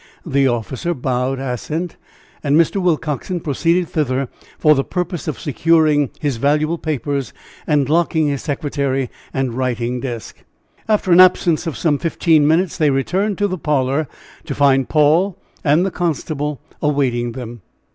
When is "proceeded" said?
3.39-3.87